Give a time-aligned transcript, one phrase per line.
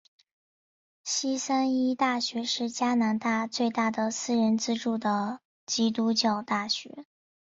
[1.03, 7.05] 西三一大学是加拿大最大的私人资助的基督教大学。